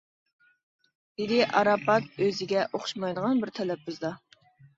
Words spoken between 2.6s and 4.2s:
ئوخشىمايدىغان بىر تەلەپپۇزدا.